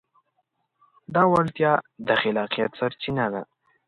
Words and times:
دا 1.13 1.23
وړتیا 1.33 1.71
د 2.07 2.09
خلاقیت 2.21 2.71
سرچینه 2.79 3.25
ده. 3.33 3.41